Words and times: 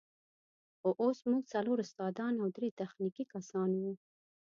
خو 0.79 0.89
اوس 1.01 1.17
موږ 1.29 1.43
څلور 1.53 1.77
استادان 1.85 2.33
او 2.41 2.47
درې 2.57 2.69
تخنیکي 2.81 3.23
کسان 3.33 3.69
وو. 3.81 3.93